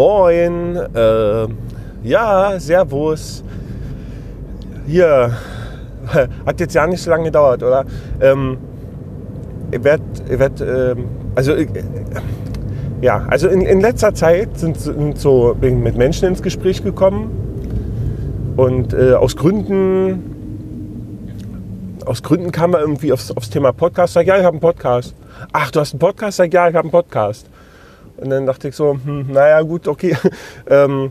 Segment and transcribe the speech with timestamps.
[0.00, 1.46] Moin, äh,
[2.04, 3.44] ja, Servus.
[4.86, 5.36] Hier,
[6.46, 7.84] hat jetzt ja nicht so lange gedauert, oder?
[8.18, 8.56] Ähm,
[9.70, 11.66] ich werde, werd, ähm, also, äh,
[13.02, 16.82] ja, also in, in letzter Zeit sind, sind, so, bin ich mit Menschen ins Gespräch
[16.82, 20.22] gekommen und äh, aus Gründen,
[22.06, 24.14] aus Gründen kam er irgendwie aufs, aufs Thema Podcast.
[24.14, 25.14] Sag, ja, ich habe einen Podcast.
[25.52, 26.38] Ach, du hast einen Podcast?
[26.38, 27.50] Sag, ja, ich habe einen Podcast.
[28.20, 30.16] Und dann dachte ich so, hm, naja, gut, okay.
[30.70, 31.10] ähm,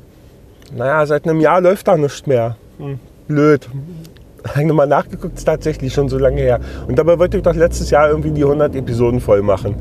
[0.76, 2.56] naja, seit einem Jahr läuft da nichts mehr.
[2.78, 3.68] Hm, blöd.
[4.48, 6.60] Habe ich nochmal nachgeguckt, ist tatsächlich schon so lange her.
[6.88, 9.76] Und dabei wollte ich doch letztes Jahr irgendwie die 100 Episoden voll machen.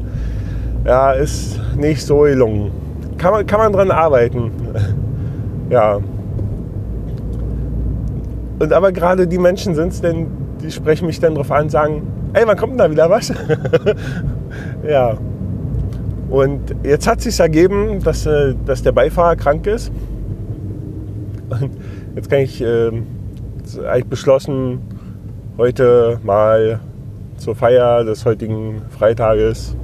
[0.84, 2.72] Ja, ist nicht so gelungen.
[3.18, 4.50] Kann man, kann man dran arbeiten.
[5.70, 6.00] ja.
[8.58, 10.26] Und aber gerade die Menschen sind es denn,
[10.62, 12.02] die sprechen mich dann drauf an und sagen,
[12.32, 13.32] ey, wann kommt denn da wieder was?
[14.88, 15.16] ja.
[16.30, 19.90] Und jetzt hat sich ergeben, dass, äh, dass der Beifahrer krank ist.
[21.48, 21.70] Und
[22.14, 22.90] jetzt kann ich, äh,
[23.86, 24.80] eigentlich beschlossen,
[25.56, 26.80] heute mal
[27.38, 29.74] zur Feier des heutigen Freitages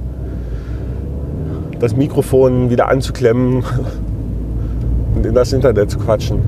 [1.79, 3.63] das Mikrofon wieder anzuklemmen
[5.15, 6.39] und in das Internet zu quatschen.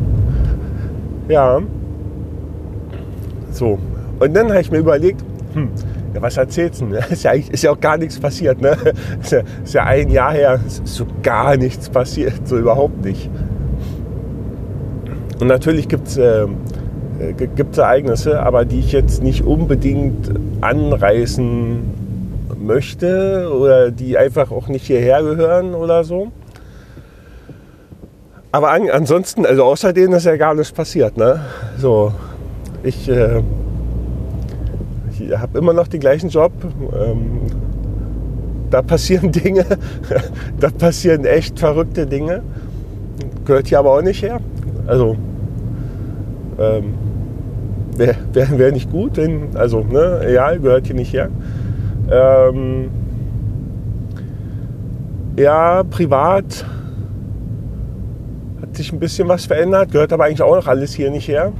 [1.27, 1.59] Ja.
[3.51, 3.79] So.
[4.19, 5.69] Und dann habe ich mir überlegt, hm,
[6.21, 6.87] was erzählst du?
[7.09, 8.61] Ist ja, ist ja auch gar nichts passiert.
[8.61, 8.77] Ne?
[9.21, 13.29] Ist, ja, ist ja ein Jahr her, ist so gar nichts passiert, so überhaupt nicht.
[15.39, 16.47] Und natürlich gibt es äh,
[17.37, 21.79] gibt's Ereignisse, aber die ich jetzt nicht unbedingt anreißen
[22.59, 26.31] möchte oder die einfach auch nicht hierher gehören oder so.
[28.51, 31.17] Aber an, ansonsten, also außerdem ist ja gar nichts passiert.
[31.17, 31.41] Ne?
[31.77, 32.13] So,
[32.83, 33.41] ich, äh,
[35.19, 36.51] ich habe immer noch den gleichen Job.
[36.93, 37.41] Ähm,
[38.69, 39.65] da passieren Dinge,
[40.59, 42.41] da passieren echt verrückte Dinge.
[43.45, 44.39] Gehört hier aber auch nicht her.
[44.87, 45.15] Also
[46.59, 46.93] ähm,
[47.95, 51.29] wäre wär, wär nicht gut, denn, also ne, egal, gehört hier nicht her.
[52.09, 52.89] Ähm,
[55.37, 56.65] ja, privat
[58.61, 61.51] hat sich ein bisschen was verändert, gehört aber eigentlich auch noch alles hier nicht her.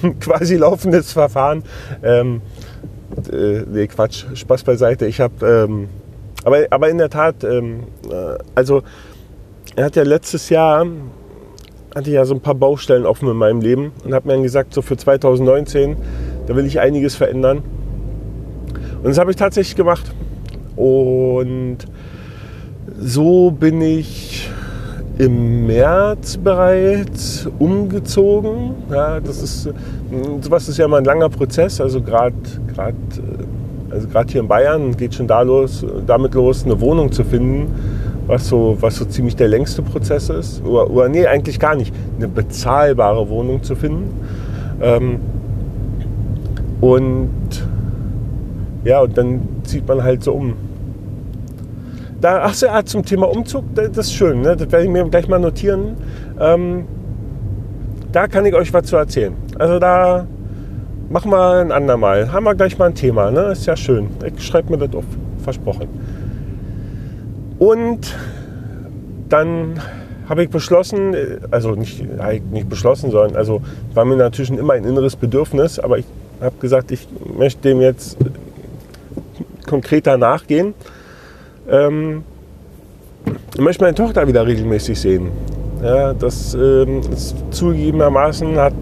[0.20, 1.62] Quasi laufendes Verfahren.
[2.02, 2.40] Ähm,
[3.30, 5.06] äh, nee, Quatsch, Spaß beiseite.
[5.06, 5.88] Ich habe, ähm,
[6.44, 8.82] aber, aber in der Tat, ähm, äh, also
[9.76, 10.86] er hat ja letztes Jahr
[11.94, 14.72] hatte ja so ein paar Baustellen offen in meinem Leben und habe mir dann gesagt,
[14.74, 15.96] so für 2019,
[16.46, 17.62] da will ich einiges verändern.
[19.02, 20.12] Und das habe ich tatsächlich gemacht.
[20.76, 21.78] Und
[22.98, 24.31] so bin ich
[25.18, 28.74] im März bereits umgezogen.
[28.90, 29.68] Ja, das ist,
[30.40, 31.80] sowas ist ja immer ein langer Prozess.
[31.80, 32.34] Also gerade
[33.90, 37.68] also hier in Bayern geht schon da los, damit los, eine Wohnung zu finden
[38.26, 40.64] was so, was so ziemlich der längste Prozess ist.
[40.64, 41.94] Oder, oder nee, eigentlich gar nicht.
[42.16, 44.10] Eine bezahlbare Wohnung zu finden.
[44.80, 45.20] Ähm,
[46.80, 47.30] und
[48.84, 50.54] ja, und dann zieht man halt so um.
[52.22, 54.56] Da, ach so, ja, zum Thema Umzug, das ist schön, ne?
[54.56, 55.96] das werde ich mir gleich mal notieren.
[56.40, 56.86] Ähm,
[58.12, 59.34] da kann ich euch was zu erzählen.
[59.58, 60.26] Also da
[61.10, 62.32] machen wir ein andermal.
[62.32, 63.52] Haben wir gleich mal ein Thema, ne?
[63.52, 64.08] Ist ja schön.
[64.24, 65.04] Ich schreibe mir das auf.
[65.42, 65.88] Versprochen.
[67.58, 68.16] Und
[69.28, 69.80] dann
[70.28, 71.16] habe ich beschlossen,
[71.50, 72.04] also nicht,
[72.52, 73.60] nicht beschlossen, sondern also
[73.94, 76.06] war mir natürlich immer ein inneres Bedürfnis, aber ich
[76.40, 78.16] habe gesagt, ich möchte dem jetzt
[79.66, 80.74] konkreter nachgehen.
[81.68, 82.24] Ähm,
[83.54, 85.30] ich möchte meine Tochter wieder regelmäßig sehen.
[85.82, 88.74] Ja, das ähm, ist zugegebenermaßen hat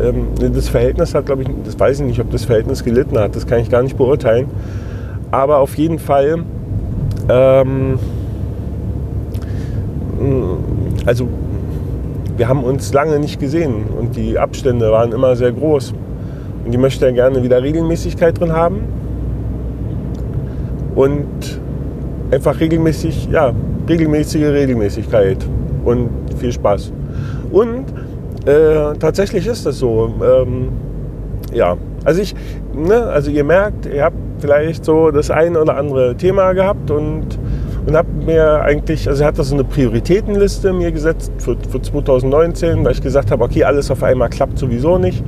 [0.00, 3.34] ähm, das Verhältnis hat, glaube ich, das weiß ich nicht, ob das Verhältnis gelitten hat,
[3.34, 4.46] das kann ich gar nicht beurteilen.
[5.30, 6.44] Aber auf jeden Fall
[7.28, 7.98] ähm,
[11.06, 11.28] also
[12.36, 15.94] wir haben uns lange nicht gesehen und die Abstände waren immer sehr groß.
[16.64, 18.80] Und die möchte ja gerne wieder Regelmäßigkeit drin haben.
[20.94, 21.59] Und
[22.30, 23.52] einfach regelmäßig, ja,
[23.88, 25.38] regelmäßige Regelmäßigkeit
[25.84, 26.92] und viel Spaß.
[27.50, 27.84] Und
[28.46, 30.14] äh, tatsächlich ist das so.
[30.22, 30.68] Ähm,
[31.52, 32.34] ja, also ich,
[32.74, 37.38] ne, also ihr merkt, ihr habt vielleicht so das ein oder andere Thema gehabt und,
[37.86, 42.84] und habe mir eigentlich, also hat das so eine Prioritätenliste mir gesetzt für, für 2019,
[42.84, 45.22] weil ich gesagt habe, okay, alles auf einmal klappt sowieso nicht.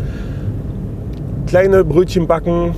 [1.46, 2.74] Kleine Brötchen backen,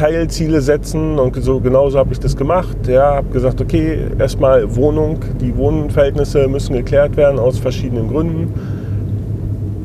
[0.00, 2.76] Teilziele setzen und so genauso habe ich das gemacht.
[2.86, 8.52] Ja, habe gesagt, okay, erstmal Wohnung, die Wohnverhältnisse müssen geklärt werden aus verschiedenen Gründen.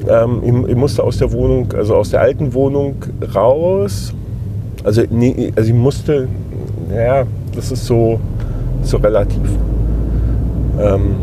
[0.08, 2.96] Ähm, ich, ich musste aus der Wohnung, also aus der alten Wohnung
[3.34, 4.14] raus
[4.84, 6.28] also, nee, also ich musste,
[6.96, 7.24] ja,
[7.56, 8.20] das ist so,
[8.84, 9.50] so relativ.
[10.80, 11.16] Ähm,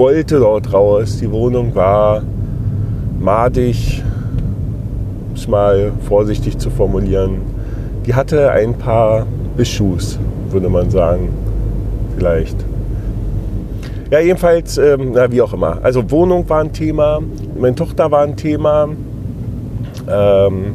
[0.00, 1.18] wollte dort raus.
[1.20, 2.22] Die Wohnung war
[3.20, 4.02] madig,
[5.40, 7.40] es mal vorsichtig zu formulieren.
[8.06, 9.26] Die hatte ein paar
[9.56, 10.18] Issues,
[10.50, 11.30] würde man sagen.
[12.16, 12.56] Vielleicht.
[14.10, 15.78] Ja, jedenfalls, ähm, na, wie auch immer.
[15.82, 17.20] Also Wohnung war ein Thema,
[17.58, 18.88] meine Tochter war ein Thema.
[20.08, 20.74] Ähm,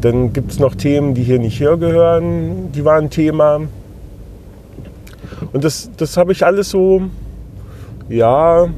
[0.00, 3.60] dann gibt es noch Themen, die hier nicht hergehören, die waren ein Thema.
[5.52, 7.02] Und das, das habe ich alles so,
[8.08, 8.68] ja,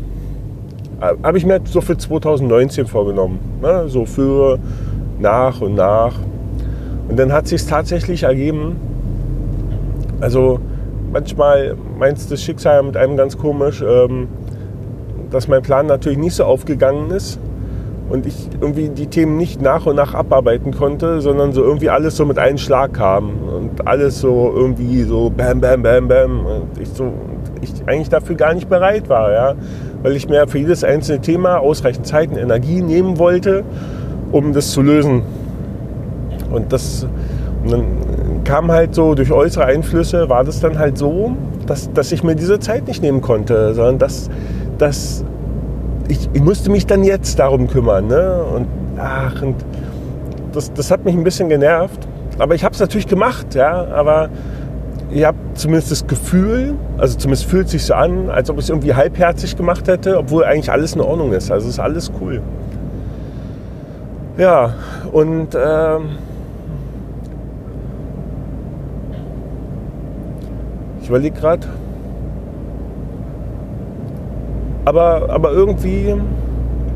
[1.00, 3.38] habe ich mir so für 2019 vorgenommen.
[3.62, 3.84] Ne?
[3.88, 4.58] So für
[5.18, 6.14] nach und nach.
[7.08, 8.76] Und dann hat sich tatsächlich ergeben,
[10.20, 10.60] also
[11.12, 14.28] manchmal meint das Schicksal mit einem ganz komisch, ähm,
[15.30, 17.38] dass mein Plan natürlich nicht so aufgegangen ist
[18.08, 22.16] und ich irgendwie die Themen nicht nach und nach abarbeiten konnte, sondern so irgendwie alles
[22.16, 26.78] so mit einem Schlag kam und alles so irgendwie so bam, bam, bam, bam und
[26.80, 27.12] ich so
[27.60, 29.54] ich eigentlich dafür gar nicht bereit war, ja,
[30.02, 33.64] weil ich mir für jedes einzelne Thema ausreichend Zeit und Energie nehmen wollte,
[34.32, 35.22] um das zu lösen.
[36.50, 37.06] Und das
[37.64, 37.84] und dann
[38.44, 41.36] kam halt so durch äußere Einflüsse war das dann halt so,
[41.66, 44.30] dass, dass ich mir diese Zeit nicht nehmen konnte, sondern dass,
[44.78, 45.24] dass
[46.08, 48.06] ich, ich musste mich dann jetzt darum kümmern.
[48.06, 48.42] Ne?
[48.54, 48.66] Und
[48.98, 49.56] ach, und
[50.52, 52.08] das, das hat mich ein bisschen genervt.
[52.38, 53.86] Aber ich habe es natürlich gemacht, ja.
[53.88, 54.30] Aber
[55.10, 58.70] ich habe zumindest das Gefühl, also zumindest fühlt sich so an, als ob ich es
[58.70, 61.50] irgendwie halbherzig gemacht hätte, obwohl eigentlich alles in Ordnung ist.
[61.50, 62.40] Also ist alles cool.
[64.38, 64.72] Ja,
[65.10, 66.10] und ähm,
[71.02, 71.66] ich überlege gerade,
[74.84, 76.14] aber, aber irgendwie,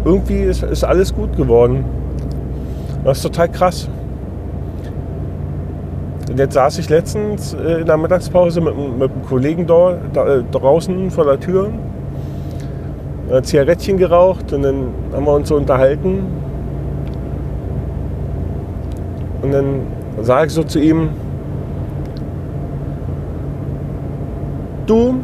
[0.04, 1.84] irgendwie ist, ist alles gut geworden.
[3.04, 3.88] Das ist total krass.
[6.30, 10.36] Und jetzt saß ich letztens äh, in der Mittagspause mit, mit einem Kollegen da, da,
[10.36, 11.70] äh, draußen vor der Tür,
[13.32, 16.41] ein Zigarettchen geraucht und dann haben wir uns so unterhalten.
[19.42, 19.80] Und dann
[20.20, 21.08] sage ich so zu ihm,
[24.86, 25.16] du,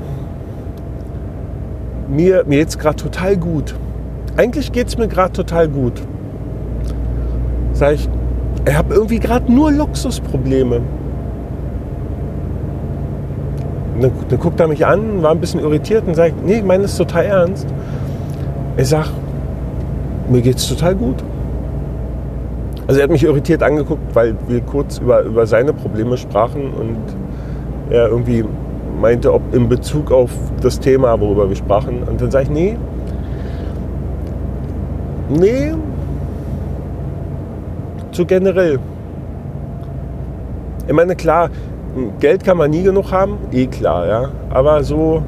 [2.08, 3.74] mir, mir geht es gerade total gut.
[4.36, 6.02] Eigentlich geht es mir gerade total gut.
[7.72, 8.08] Sag ich,
[8.66, 10.80] ich habe irgendwie gerade nur Luxusprobleme.
[14.00, 16.84] Dann, dann, guckt er mich an, war ein bisschen irritiert und sagt, nee, ich meine
[16.84, 17.66] es total ernst.
[18.76, 19.06] Ich sag,
[20.28, 21.16] mir geht es total gut.
[22.88, 26.96] Also er hat mich irritiert angeguckt, weil wir kurz über, über seine Probleme sprachen und
[27.90, 28.42] er irgendwie
[28.98, 30.30] meinte, ob in Bezug auf
[30.62, 32.02] das Thema, worüber wir sprachen.
[32.02, 32.78] Und dann sage ich, nee,
[35.28, 35.74] nee,
[38.10, 38.78] zu generell.
[40.86, 41.50] Ich meine, klar,
[42.20, 44.28] Geld kann man nie genug haben, eh klar, ja.
[44.48, 45.22] Aber so,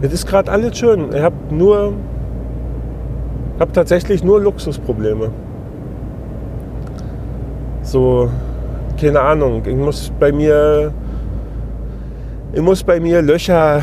[0.00, 1.12] es ist gerade alles schön.
[1.12, 1.92] Ich habe nur,
[3.60, 5.30] habe tatsächlich nur Luxusprobleme.
[7.82, 8.28] So,
[9.00, 10.92] keine Ahnung, ich muss bei mir,
[12.52, 13.82] ich muss bei mir Löcher,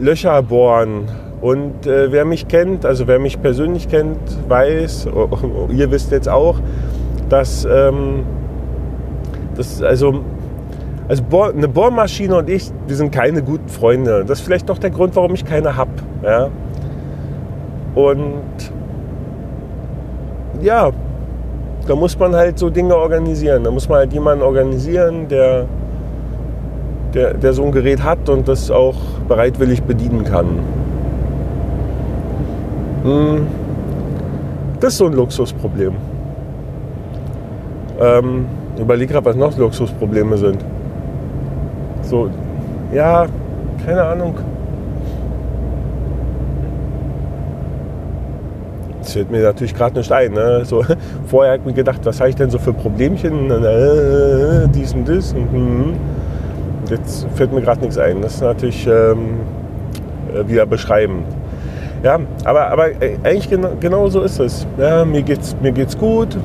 [0.00, 1.08] Löcher bohren.
[1.40, 5.08] Und äh, wer mich kennt, also wer mich persönlich kennt, weiß,
[5.70, 6.60] ihr wisst jetzt auch,
[7.28, 8.22] dass, ähm,
[9.56, 10.20] das, also,
[11.08, 11.22] also
[11.54, 14.24] eine Bohrmaschine und ich, wir sind keine guten Freunde.
[14.24, 15.90] Das ist vielleicht doch der Grund, warum ich keine habe.
[16.22, 16.48] Ja?
[17.94, 18.71] Und
[20.62, 20.90] ja,
[21.86, 23.64] da muss man halt so Dinge organisieren.
[23.64, 25.66] Da muss man halt jemanden organisieren, der,
[27.12, 28.96] der, der so ein Gerät hat und das auch
[29.28, 30.46] bereitwillig bedienen kann.
[33.02, 33.46] Hm.
[34.80, 35.94] Das ist so ein Luxusproblem.
[38.00, 38.46] Ähm,
[38.78, 40.64] überlege gerade, was noch Luxusprobleme sind.
[42.02, 42.30] So,
[42.92, 43.26] ja,
[43.84, 44.34] keine Ahnung.
[49.12, 50.32] Fällt mir natürlich gerade nicht ein.
[50.32, 50.64] Ne?
[50.64, 50.84] So,
[51.26, 53.50] vorher habe ich mir gedacht, was habe ich denn so für Problemchen?
[53.50, 55.32] Äh, dies und das.
[55.32, 55.94] Und, hm.
[56.90, 58.20] Jetzt fällt mir gerade nichts ein.
[58.20, 59.40] Das ist natürlich ähm,
[60.34, 61.24] äh, wieder beschreiben.
[62.02, 64.66] Ja, aber, aber äh, eigentlich genau, genau so ist es.
[64.78, 66.36] Ja, mir geht es mir geht's gut.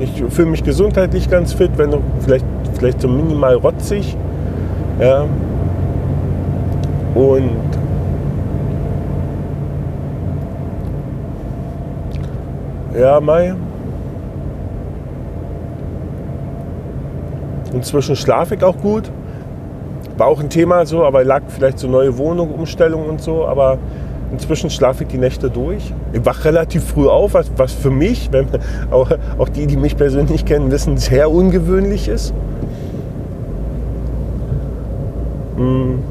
[0.00, 2.44] Ich fühle mich gesundheitlich ganz fit, wenn auch vielleicht,
[2.78, 4.16] vielleicht so minimal rotzig.
[5.00, 5.26] Ja.
[7.14, 7.75] Und
[12.98, 13.54] Ja, Mai.
[17.74, 19.10] Inzwischen schlafe ich auch gut.
[20.16, 23.46] War auch ein Thema so, aber lag vielleicht so neue Wohnung, Umstellung und so.
[23.46, 23.76] Aber
[24.32, 25.92] inzwischen schlafe ich die Nächte durch.
[26.14, 28.46] Ich wache relativ früh auf, was, was für mich, wenn,
[28.90, 32.32] auch, auch die, die mich persönlich kennen, wissen, sehr ungewöhnlich ist.
[35.56, 36.02] Hm.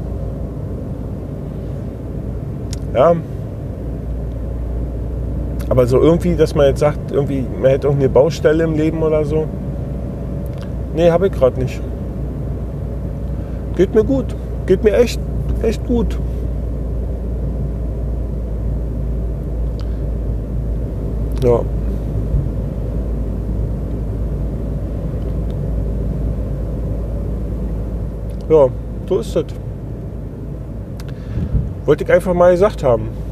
[2.94, 3.16] Ja.
[5.76, 9.26] Aber so irgendwie, dass man jetzt sagt, irgendwie, man hätte irgendeine Baustelle im Leben oder
[9.26, 9.46] so.
[10.94, 11.82] Nee, habe ich gerade nicht.
[13.76, 14.24] Geht mir gut.
[14.64, 15.20] Geht mir echt,
[15.62, 16.18] echt gut.
[21.44, 21.60] Ja.
[28.48, 28.68] Ja,
[29.06, 29.44] so ist das.
[31.84, 33.25] Wollte ich einfach mal gesagt haben.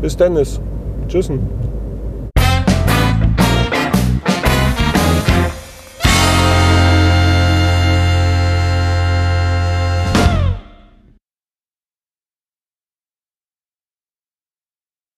[0.00, 0.60] Bis Dennis.
[1.08, 1.40] Tschüssen.